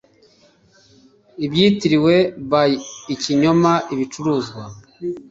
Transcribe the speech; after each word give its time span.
ibyitiriwe 1.45 2.15
by 2.51 2.73
ikinyoma 3.13 3.71
ibicuruzwa 3.93 4.63